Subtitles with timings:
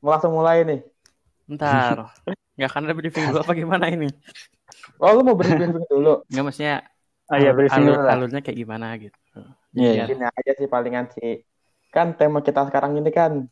[0.00, 0.80] Mau langsung mulai nih.
[1.50, 2.08] Ntar.
[2.56, 4.08] Nggak akan ada briefing dulu apa gimana ini?
[5.00, 6.24] Oh, lu mau briefing dulu?
[6.28, 6.76] Nggak maksudnya
[7.30, 8.12] Oh iya, briefing alur, dulu lah.
[8.18, 9.18] alurnya kayak gimana gitu.
[9.76, 11.46] Iya, Biar- Gini aja sih palingan sih.
[11.94, 13.46] Kan tema kita sekarang ini kan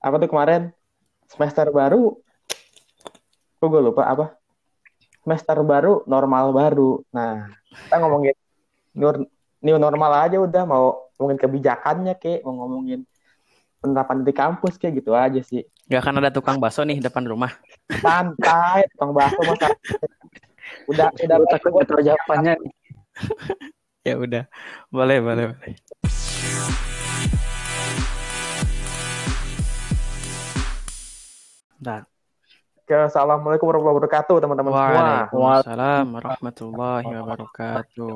[0.00, 0.72] apa tuh kemarin
[1.28, 2.16] semester baru.
[3.60, 4.26] Kok gue lupa apa?
[5.20, 7.04] Semester baru, normal baru.
[7.12, 8.32] Nah, kita ngomongin
[9.60, 13.04] new normal aja udah mau ngomongin kebijakannya kek, mau ngomongin
[13.84, 15.60] penerapan di kampus kayak gitu aja sih.
[15.90, 17.50] Nggak akan ada tukang bakso nih depan rumah.
[17.98, 19.74] Santai, tukang bakso masa
[20.86, 22.54] udah udah Gue takut gak tahu jawabannya.
[24.00, 24.48] Ya udah.
[24.88, 25.76] Boleh, boleh, boleh.
[31.84, 32.08] Ntar.
[32.80, 34.88] Oke, Assalamualaikum warahmatullahi wabarakatuh teman-teman semua.
[34.88, 38.14] Waalaikumsalam warahmatullahi wabarakatuh.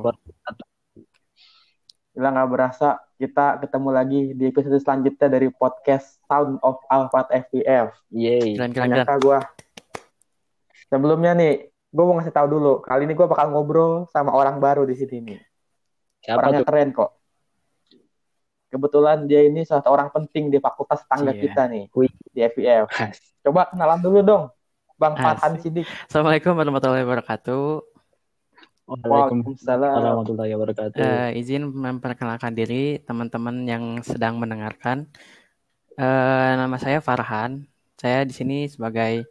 [2.16, 7.94] Gila nggak berasa kita ketemu lagi di episode selanjutnya dari podcast Sound of Alphat FPF.
[8.10, 8.58] Yeay.
[8.58, 9.38] Keren, keren, gue
[10.90, 12.72] sebelumnya nih, gue mau ngasih tahu dulu.
[12.82, 15.40] Kali ini gue bakal ngobrol sama orang baru di sini nih.
[16.26, 16.68] Siapa Orangnya tuh?
[16.68, 17.10] keren kok.
[18.74, 21.42] Kebetulan dia ini salah satu orang penting di fakultas tetangga Cie.
[21.46, 22.10] kita nih Wih.
[22.34, 22.90] di FPF.
[23.46, 24.44] Coba kenalan dulu dong,
[24.98, 25.22] Bang Asik.
[25.22, 25.86] Farhan Sidik.
[26.10, 27.93] Assalamualaikum warahmatullahi wabarakatuh.
[28.84, 31.00] Waalaikumsalam warahmatullahi wabarakatuh.
[31.00, 35.08] Eh, izin memperkenalkan diri teman-teman yang sedang mendengarkan.
[35.96, 37.64] Eh, nama saya Farhan.
[37.96, 39.24] Saya di sini sebagai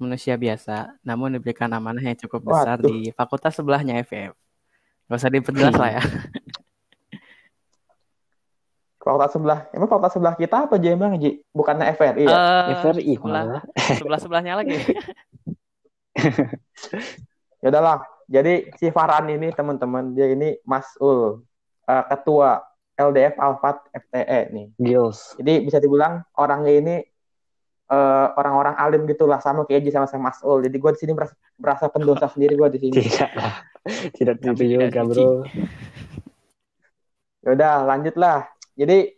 [0.00, 2.88] manusia biasa, namun diberikan amanah yang cukup besar Waduh.
[2.88, 4.32] di fakultas sebelahnya FF.
[5.12, 6.02] Gak usah diperjelas lah ya.
[9.06, 11.38] Fakultas sebelah, emang fakultas sebelah kita apa aja emang Ji?
[11.54, 12.34] Bukannya FRI ya?
[12.66, 13.62] Eh, FRI sebelah,
[14.02, 14.82] sebelah sebelahnya lagi.
[17.64, 17.98] Ya udahlah.
[18.26, 21.46] Jadi si Farhan ini teman-teman dia ini Masul
[21.86, 22.58] eh, ketua
[22.98, 24.66] LDF Alfat FTE nih.
[24.82, 25.38] Gils.
[25.38, 26.94] Jadi bisa dibilang orangnya ini
[27.86, 30.66] eh, orang-orang alim gitulah sama kayak Eji sama sama Masul.
[30.66, 32.94] Jadi gue di sini berasa, berasa pendosa sendiri gue di sini.
[32.98, 33.54] Tidak lah.
[33.86, 35.30] Tidak Tapi gitu juga bro.
[37.46, 38.38] Ya udah lanjutlah.
[38.74, 39.14] Jadi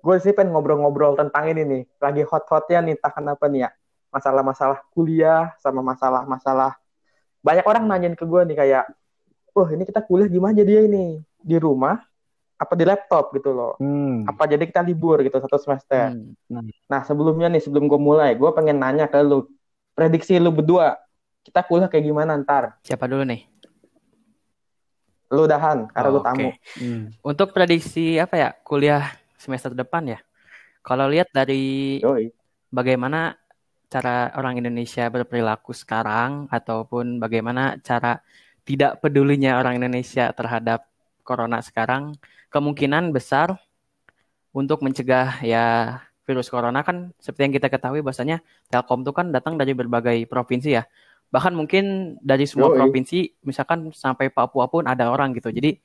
[0.00, 1.82] gue sih pengen ngobrol-ngobrol tentang ini nih.
[2.00, 3.70] Lagi hot-hotnya nih entah kenapa nih ya.
[4.08, 6.80] Masalah-masalah kuliah sama masalah-masalah
[7.40, 8.84] banyak orang nanyain ke gue nih kayak,
[9.56, 12.04] wah ini kita kuliah gimana jadi ini di rumah
[12.60, 13.72] apa di laptop gitu loh.
[13.80, 14.28] Hmm.
[14.28, 16.12] Apa jadi kita libur gitu satu semester.
[16.12, 16.68] Hmm.
[16.84, 19.48] Nah sebelumnya nih sebelum gue mulai, gue pengen nanya ke lu,
[19.96, 21.00] prediksi lu berdua,
[21.40, 22.76] kita kuliah kayak gimana ntar?
[22.84, 23.48] Siapa dulu nih?
[25.32, 26.26] Lu dahan, karena lu Oke.
[26.28, 26.50] tamu.
[26.76, 27.04] Hmm.
[27.24, 29.08] Untuk prediksi apa ya kuliah
[29.40, 30.20] semester depan ya?
[30.84, 32.28] Kalau lihat dari Yoi.
[32.68, 33.39] bagaimana
[33.90, 38.22] cara orang Indonesia berperilaku sekarang ataupun bagaimana cara
[38.62, 40.86] tidak pedulinya orang Indonesia terhadap
[41.26, 42.14] corona sekarang
[42.54, 43.58] kemungkinan besar
[44.54, 46.86] untuk mencegah ya virus corona.
[46.86, 48.38] Kan seperti yang kita ketahui bahwasanya
[48.70, 50.86] Telkom itu kan datang dari berbagai provinsi ya.
[51.34, 52.78] Bahkan mungkin dari semua Yoi.
[52.78, 55.50] provinsi misalkan sampai Papua pun ada orang gitu.
[55.50, 55.78] Jadi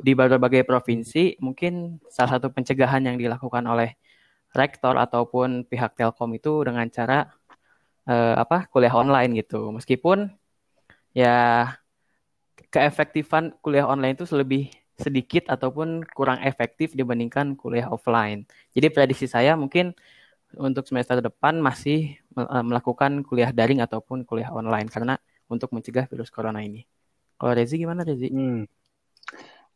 [0.00, 3.98] di berbagai provinsi mungkin salah satu pencegahan yang dilakukan oleh
[4.50, 7.30] rektor ataupun pihak Telkom itu dengan cara
[8.10, 9.70] eh, apa kuliah online gitu.
[9.70, 10.26] Meskipun
[11.14, 11.66] ya
[12.70, 18.44] keefektifan kuliah online itu lebih sedikit ataupun kurang efektif dibandingkan kuliah offline.
[18.76, 19.96] Jadi prediksi saya mungkin
[20.58, 25.16] untuk semester depan masih eh, melakukan kuliah daring ataupun kuliah online karena
[25.48, 26.84] untuk mencegah virus corona ini.
[27.40, 28.28] Kalau Rezi gimana Rezi?
[28.28, 28.68] Hmm.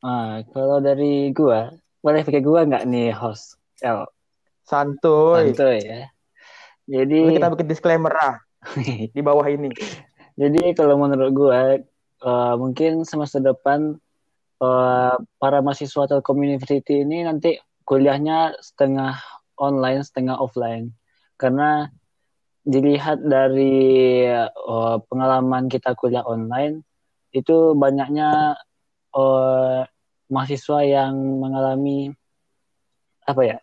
[0.04, 1.72] Ah, kalau dari gua,
[2.04, 3.56] boleh pakai gua nggak nih host?
[3.80, 4.04] El,
[4.68, 5.56] Santuy.
[5.56, 6.13] santuy ya.
[6.84, 8.36] Jadi, Ini kita bikin disclaimer ah
[9.16, 9.72] di bawah ini.
[10.34, 13.96] jadi kalau menurut gua, eh, mungkin semester depan
[14.60, 17.56] eh, para mahasiswa Telkom University ini nanti
[17.88, 19.16] kuliahnya setengah
[19.56, 20.92] online, setengah offline.
[21.40, 21.88] Karena
[22.64, 26.84] dilihat dari eh, pengalaman kita kuliah online,
[27.32, 28.60] itu banyaknya
[29.16, 29.80] eh,
[30.28, 32.12] mahasiswa yang mengalami
[33.24, 33.58] apa ya,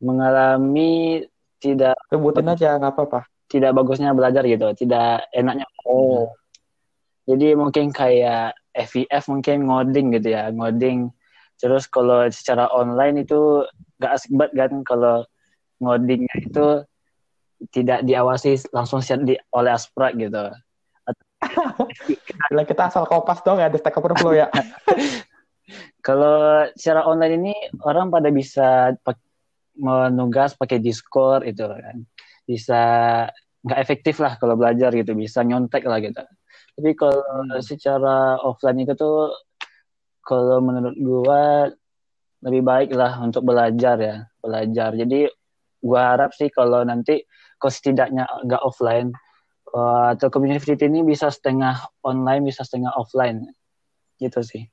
[0.00, 1.20] mengalami
[1.60, 3.20] tidak Sebutin aja nggak apa-apa.
[3.50, 5.66] tidak bagusnya belajar gitu, tidak enaknya.
[5.82, 6.30] Oh.
[7.26, 11.10] Jadi mungkin kayak FIF mungkin ngoding gitu ya, ngoding.
[11.58, 13.66] Terus kalau secara online itu
[13.98, 15.26] gak asik banget kan kalau
[15.82, 16.66] ngodingnya itu
[17.74, 20.48] tidak diawasi langsung siap di oleh Aspra gitu.
[22.48, 24.48] Gila, kita asal kopas dong ya di Stack Overflow ya.
[26.06, 27.54] Kalau secara online ini
[27.84, 28.96] orang pada bisa
[29.80, 32.04] menugas pakai Discord itu kan.
[32.44, 32.80] Bisa
[33.64, 36.20] nggak efektif lah kalau belajar gitu, bisa nyontek lah gitu.
[36.76, 37.24] Tapi kalau
[37.60, 39.32] secara offline itu tuh
[40.20, 41.42] kalau menurut gua
[42.44, 44.92] lebih baik lah untuk belajar ya, belajar.
[44.96, 45.28] Jadi
[45.80, 47.24] gua harap sih kalau nanti
[47.60, 49.12] kalau setidaknya nggak offline
[49.74, 53.52] uh, atau community ini bisa setengah online bisa setengah offline
[54.20, 54.64] gitu sih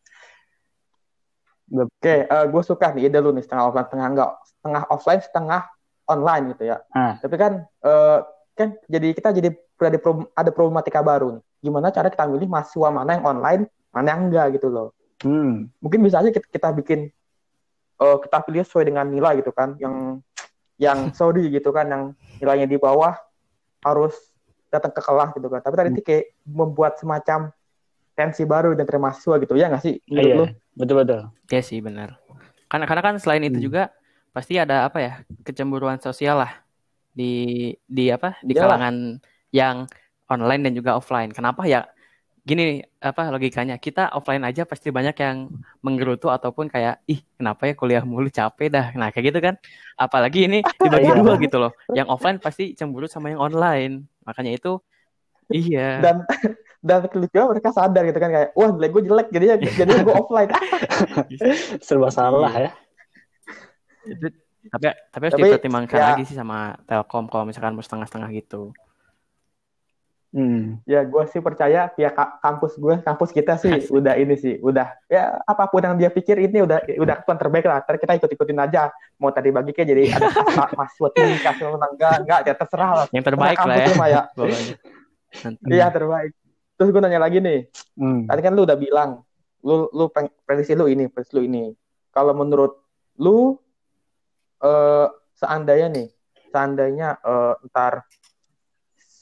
[1.67, 5.61] Oke, uh, gue suka nih ide lu nih setengah offline setengah enggak setengah offline setengah
[6.07, 6.77] online gitu ya.
[6.95, 7.19] Ah.
[7.19, 7.51] Tapi kan
[7.83, 8.19] uh,
[8.55, 9.49] kan jadi kita jadi
[9.83, 9.99] ada
[10.33, 11.43] ada problematika baru nih.
[11.67, 13.61] Gimana cara kita milih mahasiswa mana yang online,
[13.91, 14.95] mana yang enggak gitu loh.
[15.21, 15.67] Hmm.
[15.83, 17.11] Mungkin bisa aja kita, kita bikin
[17.99, 20.23] uh, kita pilih sesuai dengan nilai gitu kan, yang
[20.79, 22.03] yang sorry gitu kan, yang
[22.39, 23.11] nilainya di bawah
[23.83, 24.15] harus
[24.71, 25.59] datang ke kelas gitu kan.
[25.59, 26.05] Tapi tadi hmm.
[26.07, 27.51] kayak membuat semacam
[28.17, 30.01] tensi baru dan mahasiswa gitu ya nggak sih?
[30.09, 30.45] Iya, lu?
[30.77, 31.21] Betul betul.
[31.49, 32.21] Iya sih benar.
[32.69, 33.65] Karena karena kan selain itu hmm.
[33.65, 33.83] juga
[34.31, 36.53] pasti ada apa ya kecemburuan sosial lah
[37.09, 38.77] di di apa di Yalah.
[38.77, 38.95] kalangan
[39.49, 39.89] yang
[40.29, 41.33] online dan juga offline.
[41.33, 41.89] Kenapa ya?
[42.47, 45.51] Gini apa logikanya kita offline aja pasti banyak yang
[45.83, 48.87] menggerutu ataupun kayak ih kenapa ya kuliah mulu capek dah.
[48.95, 49.55] Nah kayak gitu kan.
[49.99, 51.19] Apalagi ini dibagi iya.
[51.19, 51.75] dua gitu loh.
[51.91, 54.07] Yang offline pasti cemburu sama yang online.
[54.23, 54.79] Makanya itu
[55.51, 55.99] iya.
[55.99, 56.23] Dan
[56.81, 60.49] dan juga mereka sadar gitu kan kayak wah nilai gue jelek jadinya jadinya gue offline
[61.85, 62.71] serba salah ya
[64.67, 68.73] tapi tapi harus dipertimbangkan ya, lagi sih sama Telkom kalau misalkan mau setengah-setengah gitu
[70.35, 70.83] Hmm.
[70.83, 72.13] Ya, gue sih percaya pihak
[72.43, 73.95] kampus gue, kampus kita sih Asik.
[73.95, 77.65] udah ini sih, udah ya apa pun yang dia pikir ini udah udah keputusan terbaik
[77.65, 77.79] lah.
[77.81, 78.91] Ntar kita ikut-ikutin aja.
[79.17, 80.27] Mau tadi bagi kayak jadi ada
[80.77, 83.05] mahasiswa tinggi, kasih enggak, enggak, ya terserah lah.
[83.15, 83.87] Yang terbaik lah ya.
[83.95, 84.21] ya.
[85.63, 86.35] Iya terbaik
[86.77, 87.65] terus gue nanya lagi nih
[87.97, 88.29] hmm.
[88.29, 89.25] tadi kan lu udah bilang
[89.65, 90.07] lu lu
[90.45, 91.73] prediksi lu ini prediksi lu ini
[92.13, 92.77] kalau menurut
[93.17, 93.57] lu
[94.61, 96.07] uh, seandainya nih
[96.53, 98.05] seandainya uh, ntar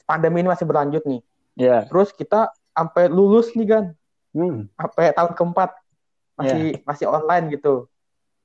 [0.04, 1.20] pandemi ini masih berlanjut nih
[1.56, 1.82] yeah.
[1.88, 3.84] terus kita sampai lulus nih kan
[4.36, 4.68] hmm.
[4.76, 5.70] sampai tahun keempat
[6.36, 6.84] masih yeah.
[6.84, 7.88] masih online gitu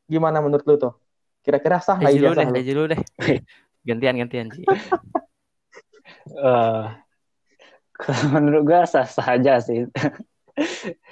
[0.07, 0.95] gimana menurut lu tuh
[1.43, 3.01] kira-kira sah nggak dulu deh
[3.87, 4.65] gantian gantian sih
[6.39, 6.95] uh,
[8.33, 9.87] menurut gue sah sah aja sih.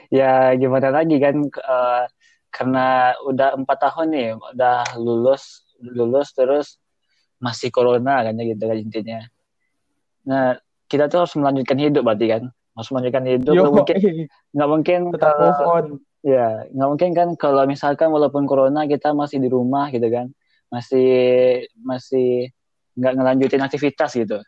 [0.09, 2.03] Ya gimana lagi kan uh,
[2.50, 6.81] karena udah empat tahun nih udah lulus lulus terus
[7.39, 9.19] masih corona kan ya gitu kan intinya.
[10.27, 10.57] Nah
[10.89, 12.44] kita tuh harus melanjutkan hidup berarti kan.
[12.50, 13.97] Harus melanjutkan hidup nggak mungkin
[14.57, 15.85] nggak mungkin tetap move on.
[16.25, 20.33] Ya nggak mungkin kan kalau misalkan walaupun corona kita masih di rumah gitu kan.
[20.74, 21.09] Masih
[21.80, 22.50] masih
[22.97, 24.42] nggak ngelanjutin aktivitas gitu.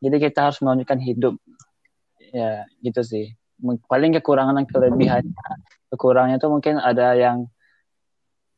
[0.00, 1.36] Jadi kita harus melanjutkan hidup
[2.30, 3.34] ya gitu sih.
[3.60, 5.36] Paling kekurangan dan kelebihannya
[5.92, 7.50] kekurangannya itu mungkin ada yang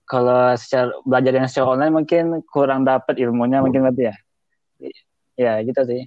[0.06, 4.14] kalau secara belajar yang secara online mungkin kurang dapat ilmunya mungkin berarti ya.
[5.34, 6.06] Ya gitu sih.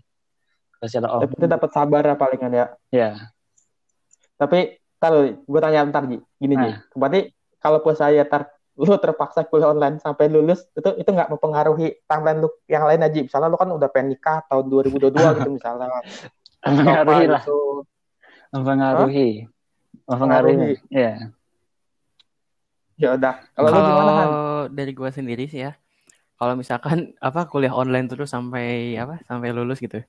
[0.78, 1.34] Kalau secara offline.
[1.34, 2.66] itu dapat sabar ya palingan ya.
[2.94, 3.10] Ya.
[4.38, 6.22] Tapi kalau gue tanya ntar Ji.
[6.38, 6.70] Gini nah.
[6.70, 7.20] Ji berarti
[7.58, 12.44] kalau pun saya tar lu terpaksa kuliah online sampai lulus itu itu nggak mempengaruhi timeline
[12.44, 15.88] lu yang lain aja misalnya lu kan udah pengen nikah tahun 2022 gitu misalnya
[16.66, 17.60] mempengaruhi lah itu.
[18.52, 19.30] mempengaruhi
[20.06, 21.32] mempengaruhi ya
[22.96, 24.30] ya udah kalau kan
[24.72, 25.78] dari gua sendiri sih ya
[26.36, 30.02] kalau misalkan apa kuliah online terus sampai apa sampai lulus gitu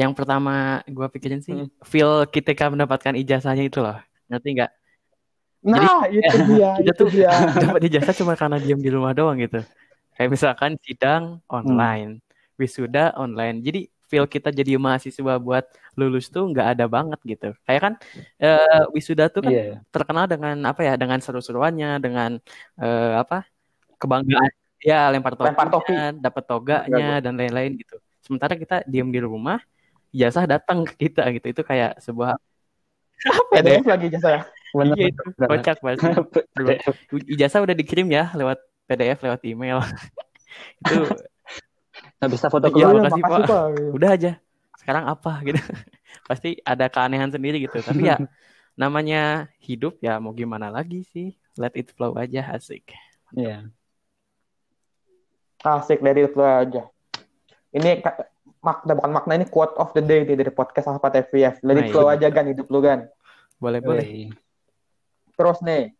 [0.00, 1.70] yang pertama gua pikirin sih hmm.
[1.84, 3.98] feel ketika mendapatkan ijazahnya itu loh
[4.30, 4.72] ngerti nggak
[5.62, 7.30] Nah, Jadi, itu dia, kita itu tuh dia.
[7.62, 9.62] dapat ijazah cuma karena diam di rumah doang gitu.
[10.18, 12.58] Kayak misalkan sidang online, hmm.
[12.58, 13.62] wisuda online.
[13.62, 15.64] Jadi feel kita jadi mahasiswa buat
[15.96, 17.48] lulus tuh nggak ada banget gitu.
[17.64, 17.94] Kayak kan
[18.44, 19.80] uh, wisuda tuh kan yeah.
[19.88, 21.00] terkenal dengan apa ya?
[21.00, 22.36] Dengan seru-seruannya, dengan
[22.76, 23.48] uh, apa?
[24.02, 24.52] kebanggaan.
[24.82, 28.02] Ya, lempar topi, dapat toganya dan lain-lain gitu.
[28.18, 29.62] Sementara kita diam di rumah,
[30.10, 31.46] ijazah datang ke kita gitu.
[31.54, 32.34] Itu kayak sebuah
[33.22, 33.78] apa ya?
[33.86, 34.42] lagi ijazah ya?
[34.74, 36.10] Bener, iya itu kocak pasti.
[37.30, 38.58] Ijazah udah dikirim ya lewat
[38.90, 39.78] PDF, lewat email.
[40.82, 40.98] itu
[42.22, 43.02] nggak bisa foto iya, keluar.
[43.02, 43.38] makasih, Pak.
[43.50, 43.66] Pak.
[43.98, 44.38] Udah aja.
[44.78, 45.58] Sekarang apa gitu.
[46.30, 47.82] pasti ada keanehan sendiri gitu.
[47.82, 48.22] Tapi ya
[48.82, 51.34] namanya hidup ya mau gimana lagi sih.
[51.58, 52.94] Let it flow aja asik.
[53.34, 53.66] Iya.
[55.66, 55.74] Yeah.
[55.82, 56.86] Asik dari it flow aja.
[57.74, 58.06] Ini
[58.62, 61.58] makna bukan makna ini quote of the day dari podcast apa TVF.
[61.66, 62.22] Let it nah, flow iya.
[62.22, 63.10] aja kan hidup lu kan.
[63.58, 64.30] Boleh boleh.
[65.34, 65.90] Terus nih,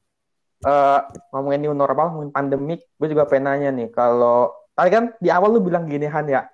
[0.62, 1.02] uh,
[1.34, 5.56] ngomongin new normal, ngomongin pandemik, gue juga pengen nanya nih, kalau tadi kan di awal
[5.56, 6.48] lu bilang gini Han ya,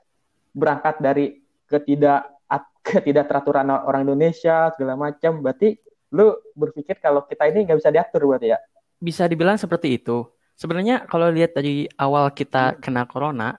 [0.55, 2.29] berangkat dari ketidak
[2.89, 5.77] ketidak teraturan orang Indonesia segala macam, berarti
[6.15, 8.59] lu berpikir kalau kita ini nggak bisa diatur berarti ya?
[8.99, 10.25] Bisa dibilang seperti itu.
[10.59, 12.79] Sebenarnya kalau lihat dari awal kita hmm.
[12.83, 13.55] kena corona,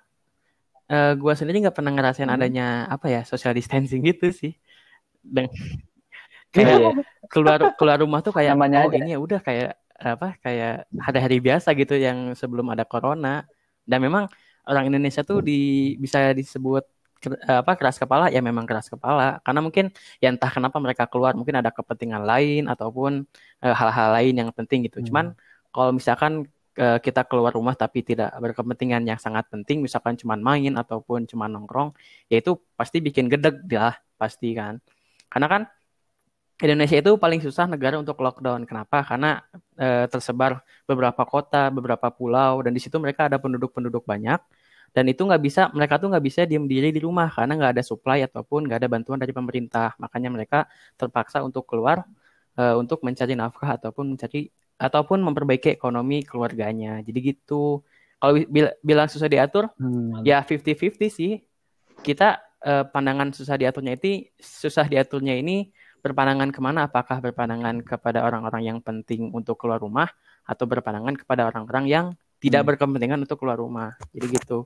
[0.89, 2.35] uh, gue sendiri nggak pernah ngerasain hmm.
[2.35, 4.57] adanya apa ya social distancing gitu sih.
[5.21, 5.47] Dan
[6.53, 6.91] kayak iya.
[7.29, 11.75] keluar keluar rumah tuh kayak Namanya oh ini ya udah kayak apa kayak hari-hari biasa
[11.75, 13.43] gitu yang sebelum ada corona
[13.83, 14.31] dan memang
[14.67, 16.83] orang Indonesia tuh di bisa disebut
[17.47, 19.85] apa keras kepala ya memang keras kepala karena mungkin
[20.23, 23.27] ya entah kenapa mereka keluar mungkin ada kepentingan lain ataupun
[23.59, 25.03] hal-hal lain yang penting gitu.
[25.03, 25.07] Hmm.
[25.07, 25.25] Cuman
[25.75, 26.47] kalau misalkan
[26.79, 31.91] kita keluar rumah tapi tidak berkepentingan yang sangat penting misalkan cuma main ataupun cuma nongkrong
[32.31, 34.79] ya itu pasti bikin gedeg lah pasti kan
[35.27, 35.61] karena kan
[36.59, 38.67] Indonesia itu paling susah negara untuk lockdown.
[38.67, 38.99] Kenapa?
[39.07, 39.39] Karena
[39.79, 44.43] e, tersebar beberapa kota, beberapa pulau, dan di situ mereka ada penduduk-penduduk banyak.
[44.91, 47.83] Dan itu nggak bisa, mereka tuh nggak bisa diam diri di rumah karena nggak ada
[47.85, 49.95] supply ataupun nggak ada bantuan dari pemerintah.
[50.03, 50.59] Makanya mereka
[50.99, 52.03] terpaksa untuk keluar
[52.59, 56.99] e, untuk mencari nafkah ataupun mencari ataupun memperbaiki ekonomi keluarganya.
[56.99, 57.87] Jadi gitu.
[58.19, 58.35] Kalau
[58.83, 60.27] bilang susah diatur, hmm.
[60.27, 61.39] ya 50-50 sih.
[62.03, 66.87] Kita e, pandangan susah diaturnya itu susah diaturnya ini berpandangan ke mana?
[66.87, 70.09] Apakah berpandangan kepada orang-orang yang penting untuk keluar rumah
[70.47, 72.05] atau berpandangan kepada orang-orang yang
[72.39, 72.69] tidak hmm.
[72.73, 73.99] berkepentingan untuk keluar rumah?
[74.15, 74.65] Jadi gitu.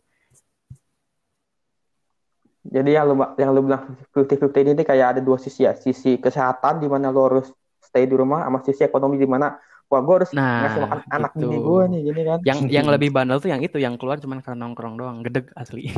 [2.63, 6.79] Jadi yang lu yang lu bilang 50-50 ini kayak ada dua sisi ya, sisi kesehatan
[6.79, 7.51] di mana lu harus
[7.83, 9.59] stay di rumah sama sisi ekonomi di mana
[9.91, 11.13] wah gue harus nah, ngasih makan gitu.
[11.13, 12.39] anak ini gue nih gini kan.
[12.47, 15.91] Yang yang lebih bandel tuh yang itu yang keluar cuma karena nongkrong doang, gedeg asli.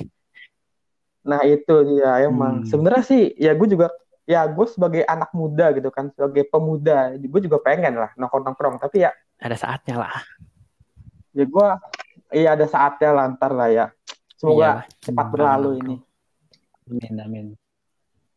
[1.25, 2.61] Nah itu dia emang.
[2.61, 2.67] Hmm.
[2.69, 3.93] Sebenarnya sih ya gue juga
[4.25, 8.75] ya gue sebagai anak muda gitu kan sebagai pemuda gue juga pengen lah nongkrong nongkrong
[8.81, 10.15] tapi ya ada saatnya lah.
[11.35, 11.67] Ya gue
[12.31, 13.85] iya ada saatnya lantar lah ya.
[14.35, 15.95] Semoga iya, cepat berlalu ini.
[16.87, 17.45] Amin amin.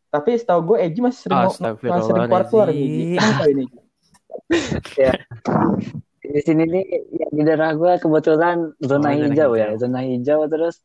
[0.09, 3.65] Tapi setahu gue Eji masih sering oh, masih sering keluar keluar ini ini?
[4.97, 5.13] Ya.
[6.25, 10.81] Di sini nih ya, di daerah gue kebetulan zona oh, hijau ya zona hijau terus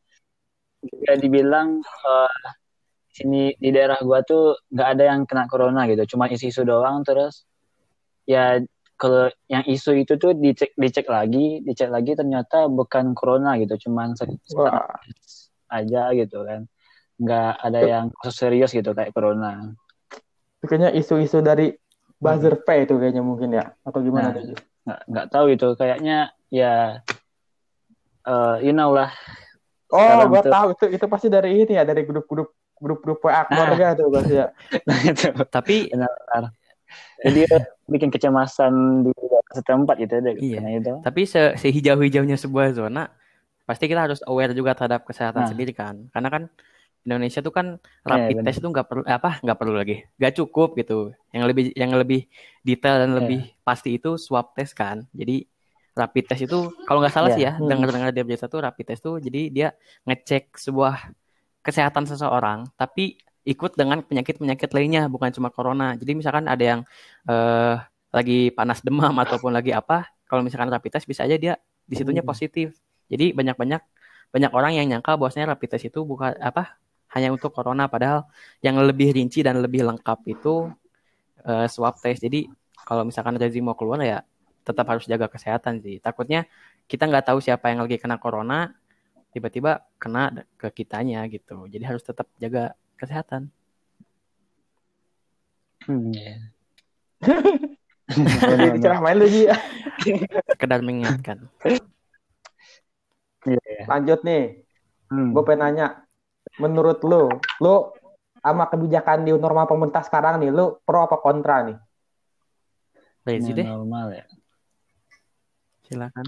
[0.85, 2.45] juga dibilang uh,
[3.15, 6.03] sini di daerah gua tuh nggak ada yang kena corona gitu.
[6.19, 7.47] Cuma isu-isu doang terus
[8.27, 8.59] ya
[8.99, 13.79] kalau yang isu itu tuh dicek dicek lagi dicek lagi ternyata bukan corona gitu.
[13.87, 14.19] Cuman
[15.71, 16.67] aja gitu kan.
[17.15, 18.05] Nggak ada yang
[18.35, 19.71] serius gitu kayak corona.
[20.67, 21.71] Kayaknya isu-isu dari
[22.19, 24.43] buzzer pay itu kayaknya mungkin ya atau gimana nah,
[24.83, 25.69] nggak nggak tahu itu.
[25.79, 26.99] Kayaknya ya
[28.27, 29.15] uh, you know lah.
[29.95, 30.75] Oh gue tahu.
[30.75, 32.51] Itu itu pasti dari ini ya dari grup-grup
[32.85, 33.97] grup-grup WA keluarga nah.
[33.97, 34.47] tuh Bas ya.
[34.89, 35.29] Nah itu.
[35.49, 36.53] Tapi benar.
[37.25, 37.41] Jadi
[37.89, 39.13] bikin kecemasan di
[39.57, 40.37] setempat gitu deh.
[40.37, 40.61] Iya.
[40.77, 40.93] itu.
[41.01, 43.09] Tapi se sehijau-hijaunya sebuah zona,
[43.65, 45.51] pasti kita harus aware juga terhadap kesehatan nah.
[45.51, 46.13] sendiri kan.
[46.13, 46.43] Karena kan
[47.05, 47.67] Indonesia tuh kan
[48.05, 51.13] rapid yeah, test tuh nggak perlu apa nggak perlu lagi, nggak cukup gitu.
[51.33, 52.21] Yang lebih yang lebih
[52.65, 53.19] detail dan yeah.
[53.21, 55.05] lebih pasti itu swab test kan.
[55.13, 55.45] Jadi
[55.95, 57.37] rapid test itu kalau nggak salah yeah.
[57.37, 57.69] sih ya, hmm.
[57.69, 59.69] dengar-dengar dia biasa tuh rapid test tuh jadi dia
[60.09, 61.13] ngecek sebuah
[61.65, 65.97] kesehatan seseorang, tapi ikut dengan penyakit-penyakit lainnya, bukan cuma corona.
[65.97, 66.81] Jadi misalkan ada yang
[67.29, 67.81] uh,
[68.13, 71.55] lagi panas demam ataupun lagi apa, kalau misalkan rapid test bisa aja dia
[71.85, 72.31] di situnya hmm.
[72.31, 72.77] positif.
[73.09, 73.83] Jadi banyak-banyak
[74.35, 76.77] banyak orang yang nyangka bahwasanya rapid test itu bukan apa
[77.17, 78.29] hanya untuk corona, padahal
[78.61, 80.69] yang lebih rinci dan lebih lengkap itu
[81.49, 82.21] uh, swab test.
[82.21, 82.49] Jadi
[82.85, 84.21] kalau misalkan rezim mau keluar ya
[84.65, 86.01] tetap harus jaga kesehatan sih.
[86.01, 86.49] Takutnya
[86.89, 88.73] kita nggak tahu siapa yang lagi kena corona,
[89.35, 91.67] tiba-tiba kena ke kitanya gitu.
[91.67, 93.51] Jadi harus tetap jaga kesehatan.
[95.85, 96.39] Hmm, yeah.
[98.79, 99.59] Cerah main lu ya.
[100.55, 101.51] Sekedar mengingatkan.
[103.45, 103.85] Yeah.
[103.91, 104.65] Lanjut nih.
[105.11, 105.35] Hmm.
[105.37, 105.87] Gue pengen nanya,
[106.57, 107.29] menurut lu,
[107.61, 107.93] lu
[108.41, 111.77] sama kebijakan di norma pemerintah sekarang nih, lu pro apa kontra nih?
[113.29, 113.67] Lazy deh.
[113.67, 114.25] Normal ya.
[115.85, 116.27] Silakan.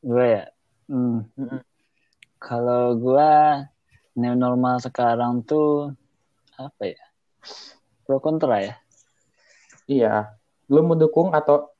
[0.00, 0.44] Gue ya.
[0.88, 1.28] Hmm.
[2.44, 3.64] Kalau gua
[4.12, 5.96] new normal sekarang tuh
[6.60, 7.00] apa ya?
[8.04, 8.74] Pro kontra ya?
[9.88, 10.36] Iya.
[10.68, 11.72] Lu mendukung atau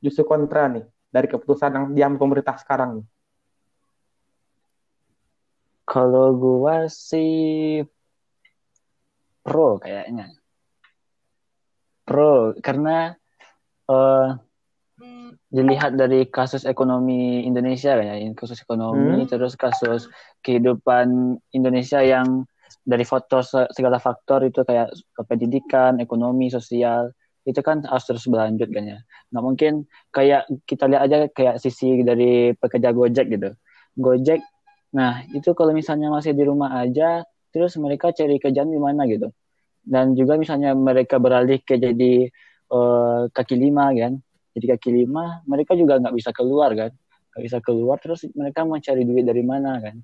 [0.00, 3.06] justru kontra nih dari keputusan yang diambil pemerintah sekarang nih?
[5.84, 7.84] Kalau gua sih
[9.44, 10.32] pro kayaknya.
[12.08, 13.20] Pro karena
[13.84, 14.40] uh,
[15.52, 19.30] dilihat dari kasus ekonomi Indonesia kan ya, kasus ekonomi hmm.
[19.30, 20.08] terus kasus
[20.40, 22.48] kehidupan Indonesia yang
[22.82, 24.90] dari foto segala faktor itu kayak
[25.28, 28.98] pendidikan, ekonomi, sosial itu kan harus terus berlanjut kan ya.
[29.34, 29.72] Nggak mungkin
[30.14, 33.50] kayak kita lihat aja kayak sisi dari pekerja Gojek gitu.
[33.98, 34.40] Gojek,
[34.94, 39.30] nah itu kalau misalnya masih di rumah aja, terus mereka cari kerjaan di mana gitu.
[39.82, 42.30] Dan juga misalnya mereka beralih ke jadi
[42.70, 44.22] uh, kaki lima kan,
[44.52, 46.92] jadi kaki lima mereka juga nggak bisa keluar kan
[47.32, 49.96] nggak bisa keluar terus mereka mau cari duit dari mana kan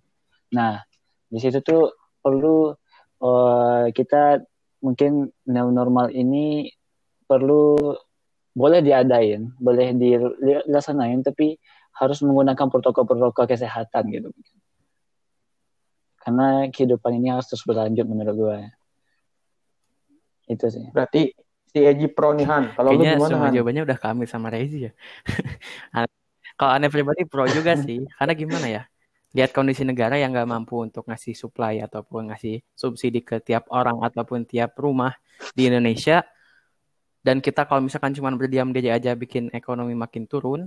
[0.53, 0.81] nah
[1.29, 1.93] di situ tuh
[2.25, 2.73] perlu
[3.21, 4.41] uh, kita
[4.81, 6.73] mungkin new normal ini
[7.29, 7.77] perlu
[8.57, 11.61] boleh diadain boleh dilaksanain tapi
[11.99, 14.31] harus menggunakan protokol-protokol kesehatan gitu.
[16.23, 18.59] Karena kehidupan ini harus terus berlanjut menurut gue.
[20.55, 20.87] Itu sih.
[20.95, 21.35] Berarti
[21.69, 22.65] si Eji pro nih Han.
[22.73, 23.55] Kalau lu gimana semua Han?
[23.55, 24.93] jawabannya udah kami sama Rezi ya.
[26.59, 28.83] Kalau aneh pribadi pro juga sih, karena gimana ya?
[29.31, 34.03] Lihat kondisi negara yang nggak mampu untuk ngasih supply ataupun ngasih subsidi ke tiap orang
[34.03, 35.15] ataupun tiap rumah
[35.55, 36.27] di Indonesia,
[37.23, 40.67] dan kita kalau misalkan cuma berdiam diri aja bikin ekonomi makin turun,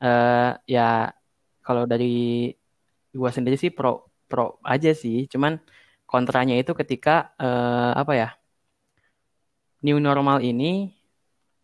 [0.00, 1.12] eh ya
[1.60, 2.48] kalau dari
[3.12, 5.60] gua sendiri sih pro pro aja sih, cuman
[6.08, 8.28] kontranya itu ketika eh, apa ya?
[9.84, 10.92] New normal ini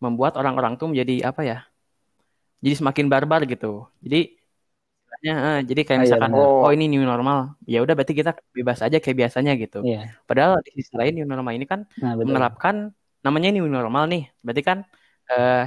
[0.03, 1.57] membuat orang-orang tuh menjadi apa ya?
[2.63, 3.67] Jadi semakin barbar gitu.
[4.05, 4.17] Jadi
[5.03, 6.49] istilahnya, eh, jadi kayak Ah, iya, misalkan benar.
[6.63, 7.37] oh ini new normal,
[7.71, 9.77] ya udah berarti kita bebas aja kayak biasanya gitu.
[9.81, 10.15] Iya.
[10.29, 12.25] Padahal di sisi lain new normal ini kan Nah, betul.
[12.27, 12.75] menerapkan
[13.25, 14.23] namanya new normal nih.
[14.45, 14.79] Berarti kan
[15.31, 15.63] eh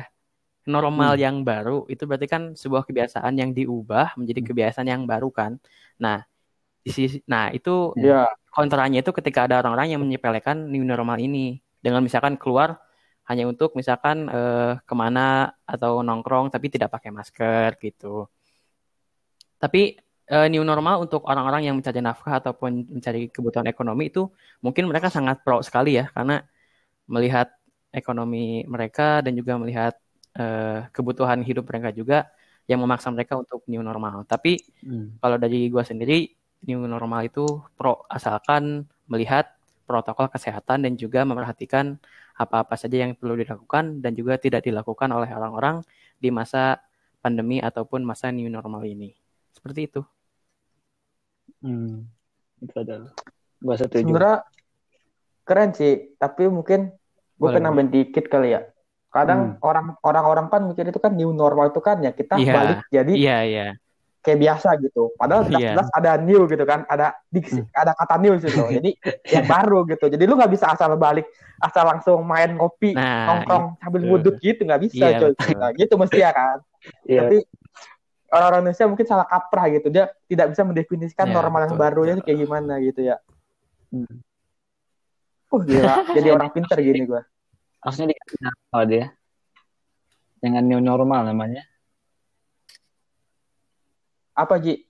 [0.74, 1.20] normal Hmm.
[1.24, 4.48] yang baru itu berarti kan sebuah kebiasaan yang diubah menjadi Hmm.
[4.48, 5.52] kebiasaan yang baru kan.
[6.02, 6.16] Nah,
[6.86, 11.60] di sisi nah itu Ya, kontranya itu ketika ada orang-orang yang menyepelekan new normal ini
[11.86, 12.82] dengan misalkan keluar
[13.30, 18.26] hanya untuk misalkan eh, ke mana atau nongkrong tapi tidak pakai masker gitu.
[19.62, 19.94] Tapi
[20.26, 24.26] eh, new normal untuk orang-orang yang mencari nafkah ataupun mencari kebutuhan ekonomi itu
[24.62, 26.42] mungkin mereka sangat pro sekali ya karena
[27.06, 27.54] melihat
[27.94, 29.94] ekonomi mereka dan juga melihat
[30.38, 32.18] eh, kebutuhan hidup mereka juga
[32.66, 34.26] yang memaksa mereka untuk new normal.
[34.26, 35.18] Tapi Hmm.
[35.22, 36.30] kalau dari gua sendiri
[36.66, 39.55] new normal itu pro asalkan melihat
[39.86, 41.96] protokol kesehatan dan juga memperhatikan
[42.34, 45.80] apa-apa saja yang perlu dilakukan dan juga tidak dilakukan oleh orang-orang
[46.18, 46.82] di masa
[47.22, 49.14] pandemi ataupun masa new normal ini.
[49.54, 50.02] Seperti itu.
[51.62, 52.06] Hmm.
[52.60, 53.08] Betul.
[53.62, 54.04] Gua setuju.
[54.04, 54.36] sebenarnya
[55.46, 56.12] keren sih.
[56.18, 56.92] Tapi mungkin
[57.36, 58.64] gue nambahin dikit kali ya.
[59.12, 59.64] Kadang Hmm.
[59.64, 62.52] orang orang-orang kan mikir itu kan new normal itu kan ya kita Iya.
[62.52, 63.66] balik jadi Iya, iya.
[64.26, 65.14] Kayak biasa gitu.
[65.14, 65.78] Padahal Iya.
[65.78, 68.50] jelas ada new gitu kan, ada diksi, ada kata new gitu.
[68.66, 68.90] Jadi
[69.30, 70.10] yang baru gitu.
[70.10, 71.30] Jadi lu nggak bisa asal balik,
[71.62, 74.10] asal langsung main ngopi, Nah, nongkrong sambil itu.
[74.10, 75.32] wuduk gitu nggak bisa Iya, coy.
[75.54, 76.58] Nah, gitu mesti ya kan.
[77.06, 77.20] Iya.
[77.22, 77.36] Tapi
[78.26, 79.86] orang-orang Indonesia mungkin salah kaprah gitu.
[79.94, 83.16] Dia tidak bisa mendefinisikan Iya, normal yang baru itu kayak gimana gitu ya.
[83.94, 84.18] Hmm.
[85.46, 87.22] Uh gila, jadi orang pinter gini gua.
[87.78, 89.06] Harusnya dikasih nama dia.
[90.42, 91.62] Dengan new normal namanya.
[94.36, 94.84] Apa Ji?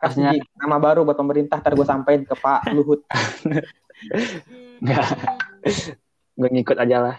[0.00, 3.04] Kasih Ji, nama baru buat pemerintah, ntar gue sampein ke Pak Luhut.
[4.80, 5.04] Enggak.
[6.32, 7.16] Gue ngikut aja lah.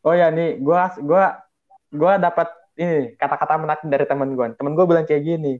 [0.00, 1.42] Oh ya nih, gua gua
[1.90, 2.46] gua dapat
[2.78, 4.46] ini kata-kata menarik dari temen gue.
[4.54, 5.58] Temen gue bilang kayak gini,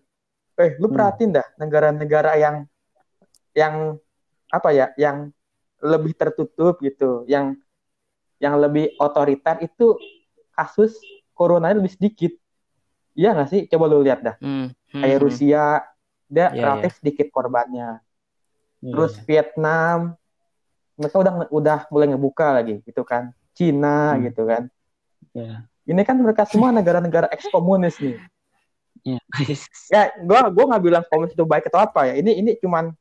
[0.57, 0.94] eh lu Hmm.
[0.94, 2.57] perhatiin dah negara-negara yang
[3.53, 3.99] yang
[4.49, 5.35] apa ya, yang
[5.83, 7.59] lebih tertutup gitu, yang
[8.38, 9.99] yang lebih otoriter itu
[10.55, 10.94] kasus
[11.35, 12.33] coronanya lebih sedikit.
[13.16, 13.61] Iya nggak sih?
[13.66, 14.37] Coba lu lihat dah.
[14.38, 15.24] Hmm, hmm, Kayak hmm.
[15.24, 15.64] Rusia,
[16.29, 18.05] dia Iya, relatif sedikit korbannya.
[18.85, 18.92] Iya.
[18.92, 19.98] Terus Vietnam,
[20.94, 23.33] mereka udah udah mulai ngebuka lagi gitu kan.
[23.57, 24.29] Cina Hmm.
[24.29, 24.62] gitu kan.
[25.33, 25.64] Iya.
[25.87, 28.20] Ini kan mereka semua negara-negara eks-komunis nih.
[29.02, 29.18] Iya.
[29.94, 32.20] Ya, gua gua nggak bilang komunis itu baik atau apa ya.
[32.20, 32.92] Ini ini cuman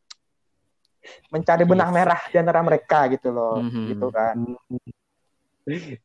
[1.30, 1.98] mencari benang Yes.
[1.98, 3.84] merah di antara mereka gitu loh, Mhm.
[3.92, 4.36] gitu kan.
[4.38, 6.00] Hmm.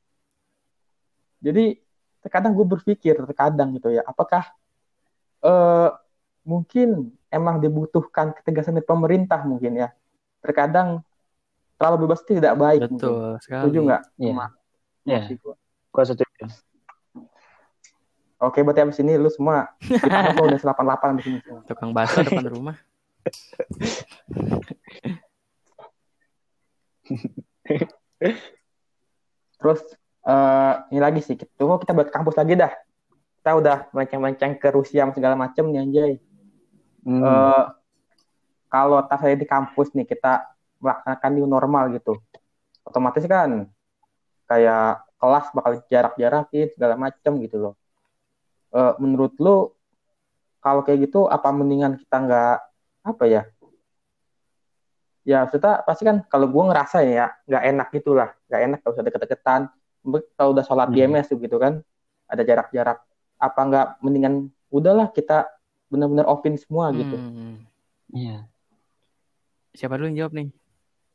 [1.41, 1.65] Jadi
[2.21, 4.45] terkadang gue berpikir terkadang gitu ya, apakah
[5.41, 5.91] eh
[6.45, 9.89] mungkin emang dibutuhkan ketegasan dari pemerintah mungkin ya.
[10.41, 11.05] Terkadang
[11.77, 13.09] terlalu bebas itu tidak baik mungkin.
[13.09, 13.63] Betul sekali.
[13.65, 14.03] Setuju nggak?
[14.21, 14.33] Iya.
[14.33, 14.47] sama
[15.05, 15.21] Iya.
[15.91, 16.45] Gue setuju.
[18.41, 21.61] Oke, berarti abis ini lu semua kita udah 88 abis ini semua.
[21.69, 22.77] Tukang bakso depan rumah.
[29.61, 29.85] Terus
[30.21, 32.73] eh ini lagi sih, tunggu kita ke kampus lagi dah.
[33.41, 36.13] Kita udah melenceng-melenceng ke Rusia segala macem nih anjay.
[37.09, 37.25] Hmm.
[37.25, 37.65] Eh,
[38.69, 40.45] kalau saya di kampus nih kita
[40.81, 42.21] melaksanakan new normal gitu,
[42.85, 43.69] otomatis kan
[44.45, 47.75] kayak kelas bakal jarak-jarakin segala macem gitu loh.
[48.77, 49.73] Eh, menurut lu
[50.61, 52.57] kalau kayak gitu apa mendingan kita nggak
[53.09, 53.43] apa ya?
[55.25, 59.05] Ya maksudnya pasti kan kalau gue ngerasa ya nggak enak gitulah, nggak enak kalau usah
[59.05, 59.63] deket-deketan.
[60.03, 61.13] Kalau udah sholat di Hmm.
[61.13, 61.85] MS gitu kan,
[62.25, 62.99] ada jarak-jarak.
[63.37, 64.35] Apa nggak mendingan
[64.69, 65.49] udahlah kita
[65.87, 67.15] benar-benar offin semua gitu.
[67.15, 67.65] Hmm.
[68.09, 68.47] Iya.
[69.73, 70.49] Siapa dulu yang jawab nih?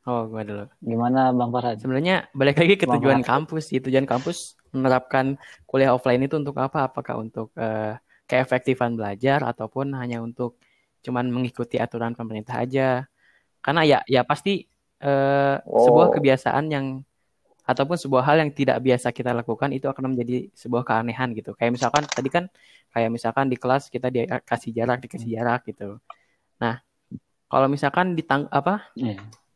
[0.05, 0.65] Oh, gua dulu.
[0.79, 1.77] Gimana Bang Farhad?
[1.77, 3.29] Sebenarnya balik lagi ke Bang tujuan Farhad.
[3.49, 3.79] kampus sih.
[3.79, 4.37] Tujuan kampus
[4.69, 6.85] menerapkan kuliah offline itu untuk apa?
[6.85, 10.61] Apakah untuk eh, keefektifan belajar ataupun hanya untuk
[11.01, 13.09] cuman mengikuti aturan pemerintah aja?
[13.59, 14.61] Karena ya ya pasti
[15.65, 16.13] sebuah Oh.
[16.13, 16.85] kebiasaan yang
[17.65, 21.51] ataupun sebuah hal yang tidak biasa kita lakukan itu akan menjadi sebuah keanehan gitu.
[21.57, 22.45] Kayak misalkan tadi kan
[22.93, 25.97] kayak misalkan di kelas kita dikasih jarak, dikasih jarak gitu.
[26.61, 26.81] Nah,
[27.51, 28.81] kalau misalkan ditang apa?
[28.95, 29.15] Iya.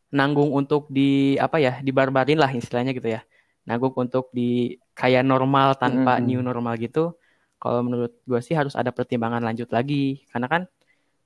[0.10, 3.22] nanggung untuk di apa ya dibarbarin lah istilahnya gitu ya
[3.69, 6.26] nanggung untuk di kayak normal tanpa Mm-mm.
[6.26, 7.13] new normal gitu
[7.62, 10.62] kalau menurut gue sih harus ada pertimbangan lanjut lagi karena kan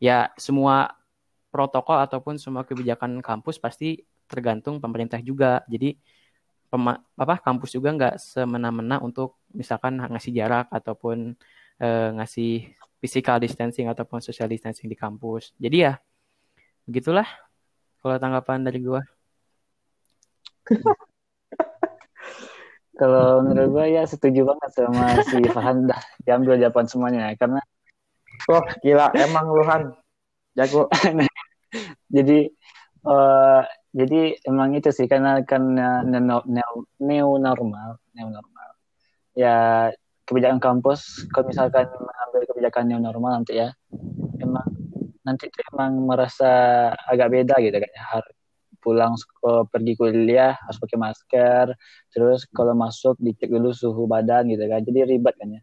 [0.04, 0.92] ya semua
[1.54, 5.96] protokol ataupun semua kebijakan kampus pasti tergantung pemerintah juga jadi
[6.74, 11.38] pema- apa kampus juga nggak semena-mena untuk misalkan ngasih jarak ataupun
[11.78, 15.94] eh, ngasih physical distancing ataupun social distancing di kampus jadi ya
[16.90, 17.30] begitulah
[18.02, 19.06] kalau tanggapan dari gua
[22.94, 27.58] Kalau menurut gue ya setuju banget sama si Farhan dah diambil jawaban semuanya karena
[28.50, 29.10] Wah, gila.
[29.18, 29.84] Emang Luhan.
[30.54, 30.86] Jago.
[32.16, 32.54] jadi
[33.04, 33.62] eh
[33.94, 38.70] jadi emang itu sih karena karena neo, neo, neo normal neo normal
[39.38, 39.90] ya
[40.26, 43.70] kebijakan kampus kalau misalkan mengambil kebijakan neo normal nanti ya
[44.42, 44.68] emang
[45.24, 46.52] nanti tuh emang merasa
[47.08, 48.04] agak beda gitu kan ya.
[48.18, 48.36] Har-
[48.84, 51.66] pulang sekolah, pergi kuliah harus pakai masker
[52.12, 54.84] terus kalau masuk dicek dulu suhu badan gitu kan.
[54.84, 55.62] Jadi ribet kan ya.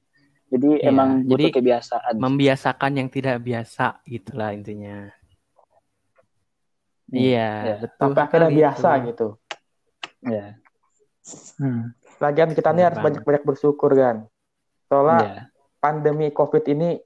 [0.50, 5.12] Jadi Iya, emang butuh jadi kebiasaan membiasakan yang tidak biasa gitulah intinya
[7.14, 7.76] iya iya.
[7.82, 9.06] betul Sampai akhirnya biasa itu.
[9.10, 9.28] gitu.
[10.26, 10.46] ya
[11.58, 11.82] hmm.
[12.20, 14.28] Lagian kita Bener harus banyak-banyak bersyukur kan.
[14.92, 17.00] Soalnya ya pandemi COVID ini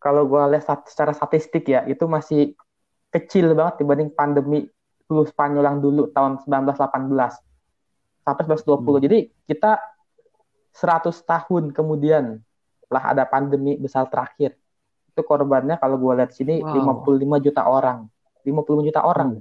[0.00, 2.56] kalau gue lihat secara statistik ya itu masih
[3.12, 4.66] kecil banget dibanding pandemi
[5.06, 8.80] flu Spanyol yang dulu tahun 1918 sampai 1920.
[8.80, 8.98] Hmm.
[9.04, 9.78] Jadi kita
[10.72, 12.40] 100 tahun kemudian
[12.88, 14.56] lah ada pandemi besar terakhir.
[15.12, 17.04] Itu korbannya kalau gue lihat sini Wow.
[17.04, 18.08] 55 juta orang.
[18.42, 19.40] 55 juta orang.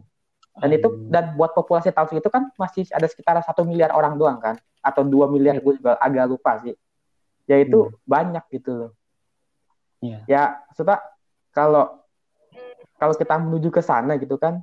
[0.52, 1.08] Dan itu Hmm.
[1.08, 5.02] dan buat populasi tahun segitu kan masih ada sekitar satu miliar orang doang kan atau
[5.02, 6.76] dua miliar gue juga agak lupa sih.
[7.48, 8.92] Ya itu banyak gitu loh.
[10.02, 10.20] Iya.
[10.28, 10.98] Ya, maksudnya
[11.52, 12.04] kalau
[12.98, 14.62] kalau kita menuju ke sana gitu kan,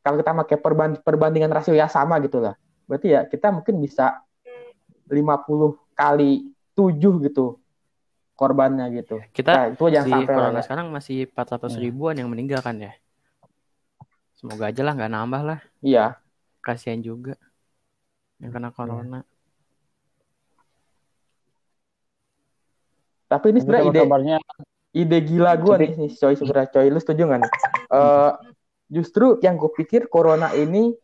[0.00, 2.56] kalau kita pakai perban- perbandingan rasio ya sama gitu lah.
[2.88, 4.24] Berarti ya kita mungkin bisa
[5.06, 7.58] 50 kali 7 gitu
[8.34, 9.20] korbannya gitu.
[9.36, 11.80] kita Nah, itu si sampai corona sekarang masih 400 Iya.
[11.84, 12.94] ribuan yang meninggal kan ya
[14.40, 16.16] semoga aja lah nggak nambah lah Iya.
[16.64, 17.36] kasihan juga
[18.40, 19.20] yang kena corona
[23.30, 24.36] Tapi ini sebenarnya ide kabarnya
[24.90, 27.52] ide gila gue nih, nih coy sebenarnya coy lu setuju nggak nih?
[27.94, 28.32] Eh,
[28.90, 30.98] justru yang gue pikir corona ini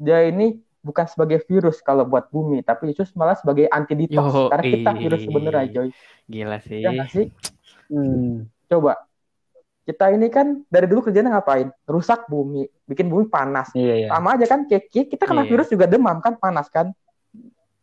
[0.00, 4.32] dia ini bukan sebagai virus kalau buat bumi, tapi justru malah sebagai anti detox.
[4.32, 5.88] Yo, Karena kita virus sebenarnya coy.
[6.32, 7.28] gila sih Ya sih?
[7.92, 9.04] hmm, Coba
[9.84, 11.68] kita ini kan dari dulu kerjanya ngapain?
[11.84, 13.68] Rusak bumi, bikin bumi panas.
[13.72, 15.50] iya iya Sama aja kan kayak kita kena Iya.
[15.50, 16.90] virus juga demam kan panas kan.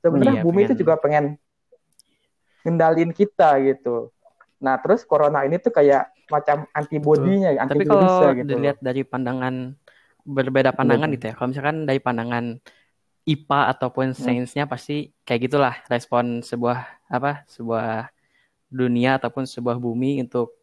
[0.02, 1.26] Sebenarnya Iya, bumi itu pengen- juga pengen
[2.62, 4.10] ngendalin kita gitu.
[4.58, 8.50] Nah, terus corona ini tuh kayak macam antibodinya, tapi antivirusnya kalau gitu.
[8.50, 9.56] dilihat dari pandangan
[10.22, 11.16] berbeda pandangan Betul.
[11.18, 12.46] gitu ya kalau misalkan dari pandangan
[13.24, 13.72] IPA Hmm.
[13.74, 18.14] ataupun sainsnya pasti kayak gitulah respon sebuah apa sebuah
[18.68, 20.54] dunia ataupun sebuah bumi untuk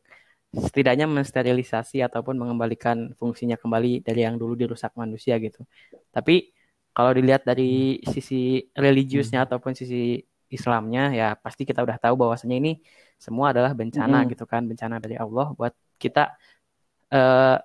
[0.52, 5.60] setidaknya mensterilisasi ataupun mengembalikan fungsinya kembali dari yang dulu dirusak manusia gitu.
[6.14, 6.52] Tapi
[6.96, 12.80] kalau dilihat dari sisi religiusnya ataupun sisi Islamnya ya pasti kita udah tahu bahwasanya ini
[13.20, 14.30] semua adalah bencana Mm-mm.
[14.32, 16.20] gitu kan, bencana dari Allah buat kita
[17.14, 17.56] eh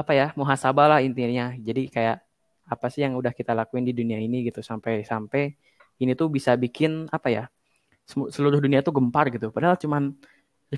[0.00, 1.54] apa ya, muhasabah lah intinya.
[1.68, 2.16] Jadi kayak
[2.72, 5.42] apa sih yang udah kita lakuin di dunia ini gitu sampai sampai
[6.02, 7.44] ini tuh bisa bikin apa ya?
[8.06, 9.50] seluruh dunia tuh gempar gitu.
[9.54, 10.14] Padahal cuman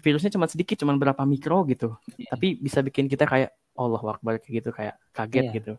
[0.01, 1.95] virusnya cuma sedikit, cuman berapa mikro gitu.
[2.17, 2.35] Iya.
[2.37, 5.53] Tapi bisa bikin kita kayak Allah Akbar kayak gitu kayak kaget Iya.
[5.61, 5.73] gitu.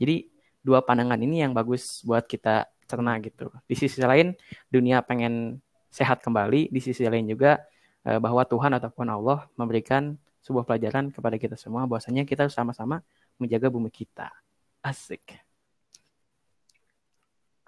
[0.00, 0.16] Jadi
[0.60, 3.48] dua pandangan ini yang bagus buat kita cerna gitu.
[3.64, 4.34] Di sisi lain
[4.68, 5.58] dunia pengen
[5.90, 7.58] sehat kembali, di sisi lain juga
[8.00, 13.04] eh, bahwa Tuhan ataupun Allah memberikan sebuah pelajaran kepada kita semua bahwasanya kita harus sama-sama
[13.36, 14.32] menjaga bumi kita.
[14.80, 15.36] Asik.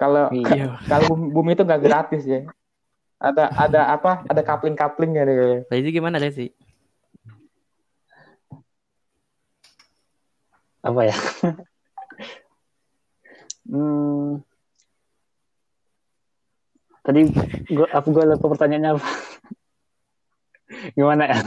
[0.01, 0.81] Kalau Iya.
[0.88, 2.41] kalau bumi, bumi itu nggak gratis ya.
[3.23, 4.27] Ada ada apa?
[4.27, 5.37] Ada kapling-kaplingnya nih.
[5.71, 5.91] kayaknya.
[5.95, 6.51] Gimana Rezi?
[10.83, 11.17] apa ya
[13.71, 14.43] hmm,
[17.07, 17.21] tadi
[17.71, 19.07] gua aku gue lupa pertanyaannya apa
[20.99, 21.39] gimana ya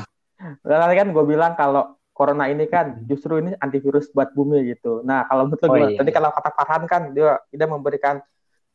[0.62, 5.02] Dan tadi kan gue bilang kalau corona ini kan justru ini antivirus buat bumi gitu.
[5.02, 5.98] Nah kalau lo Oh, iya.
[5.98, 8.22] Tadi kalau kata Farhan kan dia dia memberikan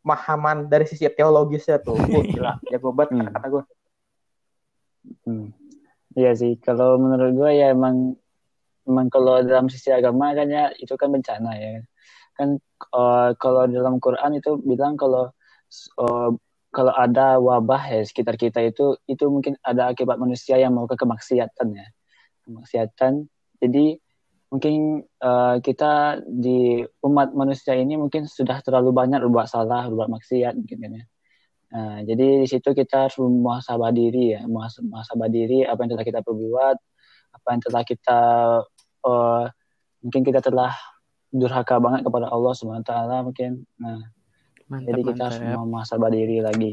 [0.02, 1.96] pemahaman dari sisi teologisnya tuh.
[2.12, 3.32] Wah, gila, jago banget Hmm.
[3.32, 3.64] kata gue.
[5.26, 5.46] Hmm.
[6.18, 8.18] Iya sih, kalau menurut gue ya emang
[8.88, 11.84] emang kalau dalam sisi agama kan ya itu kan bencana ya.
[12.34, 12.56] kan
[12.96, 15.28] uh, kalau dalam Quran itu bilang kalau
[16.00, 16.30] uh,
[16.70, 20.96] kalau ada wabah ya sekitar kita itu itu mungkin ada akibat manusia yang mau ke
[20.96, 21.86] kemaksiatan ya
[22.48, 23.28] kemaksiatan
[23.60, 24.00] jadi
[24.50, 30.58] mungkin uh, kita di umat manusia ini mungkin sudah terlalu banyak berbuat salah berbuat maksiat
[30.58, 31.04] mungkin kan ya
[31.70, 36.20] nah, jadi di situ kita harus muhasabah diri ya muhasabah diri apa yang telah kita
[36.26, 36.76] perbuat
[37.30, 38.20] apa yang telah kita
[39.06, 39.44] uh,
[40.02, 40.74] mungkin kita telah
[41.30, 42.90] durhaka banget kepada Allah swt
[43.22, 44.02] mungkin nah
[44.70, 45.42] Mantap, Jadi kita mantap.
[45.42, 46.72] harus muhasabah diri lagi.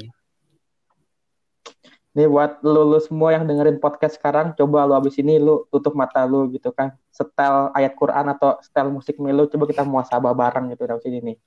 [2.17, 5.93] Ini buat lu, lu semua yang dengerin podcast sekarang, coba lu abis ini lu tutup
[5.93, 6.97] mata lu gitu kan.
[7.13, 11.37] Setel ayat Quran atau setel musik melo, coba kita muasabah bareng gitu dari sini nih.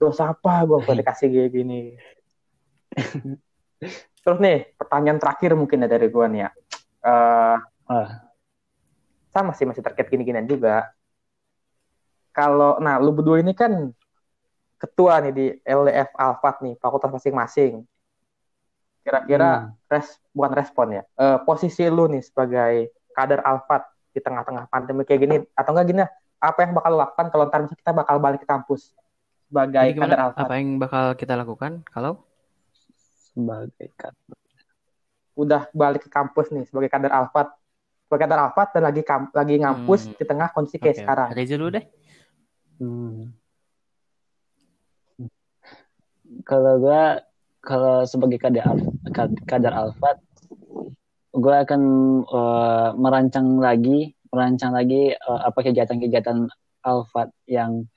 [0.00, 1.80] Terus apa gue gue dikasih kayak gini.
[4.24, 6.50] Terus nih, pertanyaan terakhir mungkin ya dari gue nih ya.
[7.04, 7.56] Uh,
[7.92, 8.08] uh.
[9.28, 10.88] Sama sih masih terkait gini-ginian juga.
[12.32, 13.92] Kalau, nah lu berdua ini kan
[14.80, 17.84] ketua nih di LDF Alfat nih, fakultas masing-masing.
[19.04, 19.92] Kira-kira hmm.
[19.92, 21.02] res bukan respon ya.
[21.14, 23.84] Uh, posisi lu nih sebagai kader Alfat
[24.16, 26.02] di tengah-tengah pandemi kayak gini atau enggak gini
[26.40, 28.94] apa yang bakal lu lakukan kalau ntar kita bakal balik ke kampus
[29.46, 30.44] sebagai Jadi kader Alfat?
[30.48, 32.24] Apa yang bakal kita lakukan kalau
[33.32, 34.38] sebagai kader?
[35.36, 37.52] Udah balik ke kampus nih sebagai kader Alfat.
[38.08, 39.02] Sebagai kader Alfat dan lagi
[39.36, 40.16] lagi ngampus hmm.
[40.16, 41.02] di tengah kondisi kayak okay.
[41.04, 41.28] sekarang.
[41.36, 41.84] Reza dulu deh.
[42.80, 43.36] Hmm
[46.44, 47.02] kalau gue
[47.64, 48.62] kalau sebagai kader
[49.48, 50.20] kader Alfat
[51.34, 51.82] gue akan
[52.28, 56.46] uh, merancang lagi merancang lagi uh, apa kegiatan-kegiatan
[56.84, 57.88] Alfat yang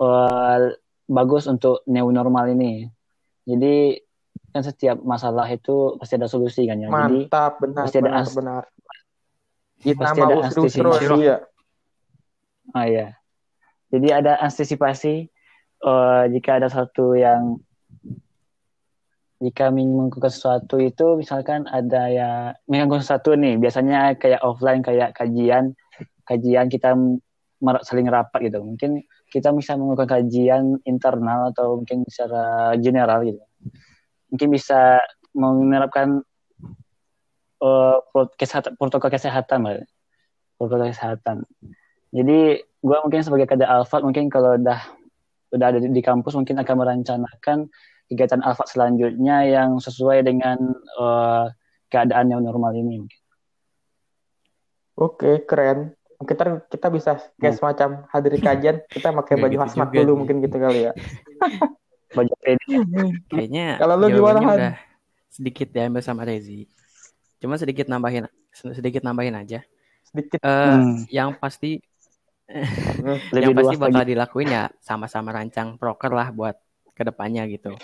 [0.00, 0.72] uh,
[1.10, 2.88] bagus untuk new normal ini
[3.44, 3.98] jadi
[4.54, 8.26] kan setiap masalah itu pasti ada solusi kan ya mantap jadi, benar pasti ada benar,
[8.32, 8.62] benar.
[9.78, 11.38] Kita pasti ada antisipasi ya.
[12.74, 13.08] Oh iya.
[13.88, 15.14] Jadi ada antisipasi
[15.86, 17.62] uh, jika ada satu yang
[19.38, 22.30] jika melakukan sesuatu itu misalkan ada ya
[22.66, 25.78] melakukan sesuatu nih biasanya kayak offline kayak kajian
[26.26, 26.92] kajian kita
[27.82, 28.62] saling rapat gitu.
[28.62, 33.42] Mungkin kita bisa melakukan kajian internal atau mungkin secara general gitu.
[34.30, 35.02] Mungkin bisa
[35.34, 36.22] menerapkan
[37.62, 37.98] uh,
[38.38, 39.58] kesehatan, protokol kesehatan
[40.58, 41.46] protokol kesehatan.
[42.14, 44.80] Jadi gue mungkin sebagai kader Alfat mungkin kalau udah
[45.48, 47.68] udah ada di, di kampus mungkin akan merencanakan
[48.08, 50.56] kegiatan alfa selanjutnya yang sesuai dengan
[50.96, 51.52] uh,
[51.92, 53.04] keadaan yang normal ini.
[54.98, 55.94] Oke, keren.
[56.18, 57.60] Kita kita bisa kayak hmm.
[57.62, 60.18] semacam hadir kajian, kita pakai baju gitu hazmat dulu nih.
[60.18, 60.92] mungkin gitu kali ya.
[62.16, 62.32] baju
[63.28, 64.74] Kayaknya kalau lu gimana udah
[65.30, 66.66] sedikit ya ambil sama Rezi.
[67.38, 69.62] Cuma sedikit nambahin sedikit nambahin aja.
[70.02, 70.42] Sedikit.
[70.42, 70.96] Uh, hmm.
[71.12, 71.78] yang pasti
[73.36, 74.10] yang pasti bakal lagi.
[74.16, 76.58] dilakuin ya sama-sama rancang proker lah buat
[76.98, 77.78] ke depannya gitu.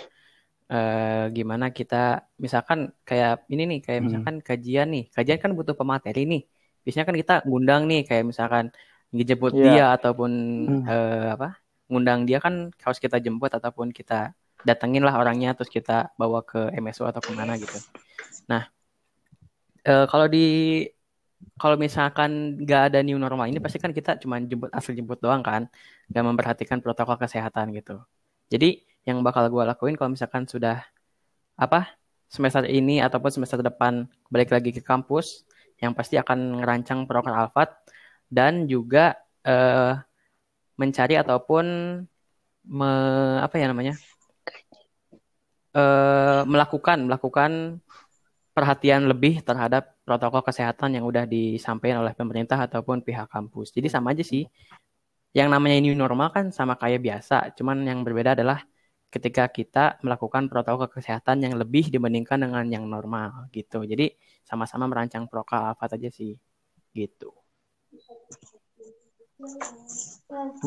[0.65, 4.07] Uh, gimana kita misalkan kayak ini nih kayak hmm.
[4.09, 6.41] misalkan kajian nih kajian kan butuh pemateri nih
[6.81, 8.73] biasanya kan kita ngundang nih kayak misalkan
[9.13, 9.61] ngejemput yeah.
[9.61, 10.31] dia ataupun
[10.65, 10.83] hmm.
[10.89, 14.33] uh, apa ngundang dia kan harus kita jemput ataupun kita
[14.65, 17.77] datengin lah orangnya terus kita bawa ke MSU atau ke mana gitu
[18.49, 18.65] nah
[19.85, 20.81] uh, kalau di
[21.61, 25.45] kalau misalkan nggak ada new normal ini pasti kan kita cuma jemput asal jemput doang
[25.45, 25.69] kan
[26.09, 28.01] nggak memperhatikan protokol kesehatan gitu
[28.49, 30.81] jadi yang bakal gue lakuin kalau misalkan sudah
[31.55, 31.95] apa
[32.27, 35.45] semester ini ataupun semester depan balik lagi ke kampus
[35.79, 37.69] yang pasti akan ngerancang program Alfat
[38.27, 39.15] dan juga
[39.45, 39.93] eh,
[40.75, 41.65] mencari ataupun
[42.65, 42.91] me,
[43.39, 43.93] apa ya namanya
[45.77, 47.79] eh, melakukan melakukan
[48.55, 53.75] perhatian lebih terhadap protokol kesehatan yang udah disampaikan oleh pemerintah ataupun pihak kampus.
[53.75, 54.47] Jadi sama aja sih.
[55.35, 58.63] Yang namanya new normal kan sama kayak biasa, cuman yang berbeda adalah
[59.15, 63.87] ketika kita melakukan protokol kesehatan yang lebih dibandingkan dengan yang normal gitu.
[63.87, 64.11] Jadi
[64.43, 66.35] sama-sama merancang prokal apa aja sih
[66.91, 67.31] gitu.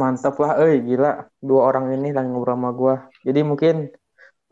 [0.01, 2.95] Mantap lah, eh gila dua orang ini lagi ngobrol sama gue.
[3.29, 3.77] Jadi mungkin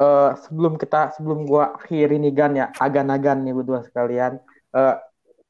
[0.00, 4.40] uh, sebelum kita sebelum gua akhiri nih Gan ya agan-agan nih berdua sekalian
[4.76, 4.94] uh,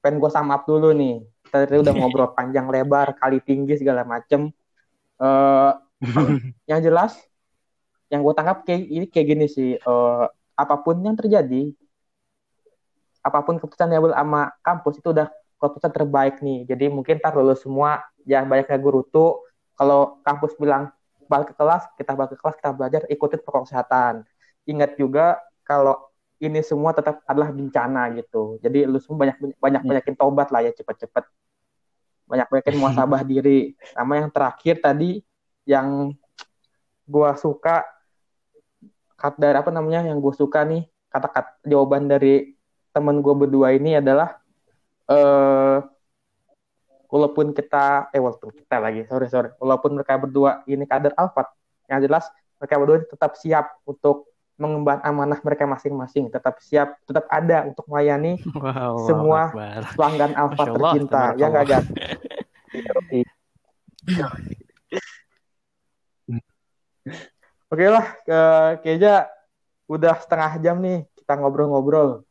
[0.02, 4.50] pengen gua sama up dulu nih tadi udah ngobrol panjang lebar kali tinggi segala macem
[5.18, 5.72] uh,
[6.70, 7.18] yang jelas
[8.12, 11.74] yang gue tangkap kayak ini kayak gini sih uh, apa pun yang terjadi
[13.22, 15.26] apa pun keputusan yang sama kampus itu udah
[15.58, 19.42] keputusan terbaik nih jadi mungkin tar lulus semua jangan banyak guru tuh
[19.74, 20.94] kalau kampus bilang
[21.26, 24.22] balik ke kelas kita balik ke kelas kita belajar ikutin protokol kesehatan
[24.66, 28.60] ingat juga kalau ini semua tetap adalah bencana gitu.
[28.60, 29.88] Jadi lu semua banyak banyak iya.
[29.88, 31.24] banyakin tobat lah ya cepet-cepet.
[32.28, 33.72] Banyak banyakin muasabah diri.
[33.96, 35.24] Sama yang terakhir tadi
[35.64, 36.12] yang
[37.06, 37.86] gue suka
[39.36, 42.56] dari apa namanya yang gue suka nih kata-kata jawaban dari
[42.92, 44.40] teman gue berdua ini adalah
[45.06, 45.78] eh
[47.06, 51.48] walaupun kita eh waktu kita lagi sorry sorry walaupun mereka berdua ini kader Alfat
[51.86, 52.26] yang jelas
[52.58, 58.40] mereka berdua tetap siap untuk mengemban amanah mereka masing-masing tetap siap tetap ada untuk melayani
[58.56, 61.82] wow, semua wow, pelanggan Alfat tercinta ya nggak gak
[67.66, 68.40] Oke lah, ke
[68.86, 69.26] Keja
[69.90, 72.22] udah setengah jam nih kita ngobrol-ngobrol.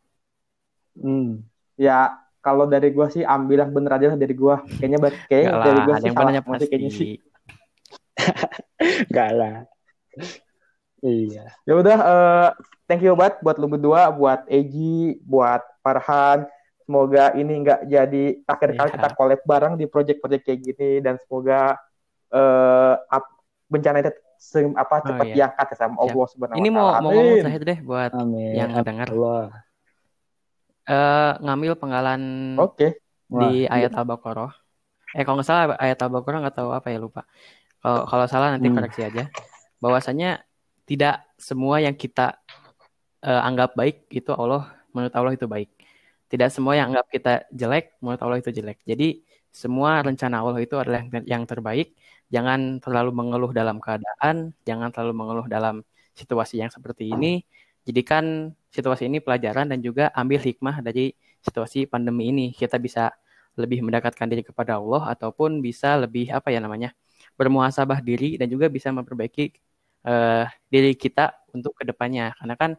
[0.96, 1.44] Hmm.
[1.76, 4.64] Ya kalau dari gua sih ambil yang bener aja dari gua.
[4.80, 6.66] Kayaknya kayak dari gua sih salah pasti.
[6.72, 7.12] kayaknya sih.
[9.16, 9.68] Gak lah.
[11.04, 11.46] Iya.
[11.68, 12.50] Ya udah, uh,
[12.88, 16.48] thank you banget buat lu berdua, buat Eji, buat Farhan.
[16.86, 18.94] Semoga ini nggak jadi akhir kali yeah.
[18.94, 21.82] kita collab bareng di project-project kayak gini dan semoga
[22.30, 22.94] uh,
[23.66, 24.14] bencana itu
[24.46, 25.36] se apa cepat oh, iya.
[25.36, 28.54] diangkat ya sama Allah Subhanahu Ini mau mau ngomong deh buat Amin.
[28.54, 29.10] yang dengar.
[30.86, 32.22] Uh, ngambil penggalan
[32.62, 33.02] okay.
[33.26, 34.54] di ayat Al-Baqarah.
[35.18, 37.26] Eh kalau nggak salah ayat Al-Baqarah nggak tahu apa ya lupa.
[37.82, 38.78] Kalau kalau salah nanti hmm.
[38.78, 39.26] koreksi aja.
[39.82, 40.46] Bahwasanya
[40.86, 42.38] tidak semua yang kita
[43.26, 45.74] uh, anggap baik itu Allah menurut Allah itu baik.
[46.30, 48.78] Tidak semua yang anggap kita jelek menurut Allah itu jelek.
[48.86, 51.98] Jadi semua rencana Allah itu adalah yang terbaik
[52.34, 55.86] jangan terlalu mengeluh dalam keadaan, jangan terlalu mengeluh dalam
[56.16, 57.44] situasi yang seperti ini.
[57.86, 61.14] Jadikan situasi ini pelajaran dan juga ambil hikmah dari
[61.46, 62.46] situasi pandemi ini.
[62.56, 63.14] Kita bisa
[63.56, 66.92] lebih mendekatkan diri kepada Allah ataupun bisa lebih apa ya namanya
[67.40, 69.56] bermuhasabah diri dan juga bisa memperbaiki
[70.08, 72.34] uh, diri kita untuk ke depannya.
[72.36, 72.72] Karena kan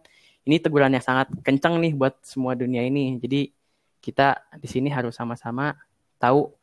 [0.46, 3.18] ini teguran yang sangat kencang nih buat semua dunia ini.
[3.22, 3.50] Jadi
[4.02, 5.74] kita di sini harus sama-sama
[6.22, 6.54] tahu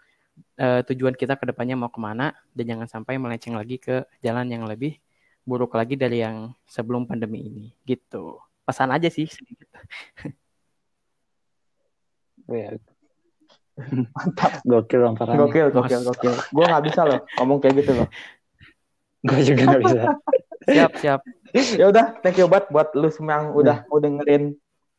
[0.59, 4.47] uh, tujuan kita ke depannya mau ke mana dan jangan sampai melenceng lagi ke jalan
[4.49, 4.97] yang lebih
[5.43, 8.39] buruk lagi dari yang sebelum pandemi ini gitu.
[8.63, 9.67] Pesan aja sih sedikit.
[12.47, 12.79] Oh ya.
[14.13, 14.61] mantap.
[14.63, 15.37] Gokil Farhan.
[15.41, 16.33] Gokil gokil gokil.
[16.53, 18.07] Gue nggak bisa loh ngomong kayak gitu loh
[19.27, 20.01] gue juga nggak bisa.
[20.67, 21.21] Siap siap.
[21.53, 23.89] Ya udah thank you banget buat lu semua yang udah hmm.
[23.93, 24.43] mau dengerin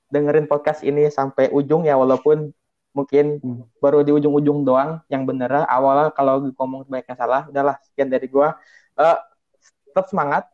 [0.07, 2.55] dengerin podcast ini sampai ujung ya walaupun
[2.95, 3.83] mungkin hmm.
[3.83, 5.67] baru di ujung-ujung doang yang bener.
[5.67, 8.57] Awalnya kalau ngomong banyak yang salah udahlah sekian dari gua.
[8.95, 9.19] Uh,
[9.91, 10.47] tetap semangat.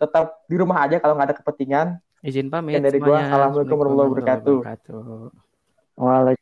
[0.00, 1.86] Tetap di rumah aja kalau nggak ada kepentingan.
[2.24, 3.20] Izin pamit sekian dari gua.
[3.20, 4.58] assalamualaikum warahmatullahi wabarakatuh.
[6.00, 6.39] Waalaikumsalam